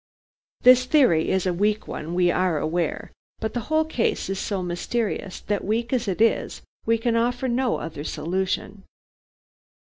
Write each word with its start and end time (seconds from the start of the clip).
This 0.61 0.85
theory 0.85 1.29
is 1.29 1.45
a 1.45 1.53
weak 1.53 1.87
one, 1.87 2.15
we 2.15 2.31
are 2.31 2.57
aware, 2.57 3.11
but 3.39 3.53
the 3.53 3.59
whole 3.69 3.85
case 3.85 4.31
is 4.31 4.39
so 4.39 4.63
mysterious 4.63 5.41
that, 5.41 5.63
weak 5.63 5.93
as 5.93 6.07
it 6.07 6.19
is, 6.19 6.63
we 6.87 6.97
can 6.97 7.15
offer 7.15 7.47
no 7.47 7.75
other 7.77 8.03
solution. 8.03 8.81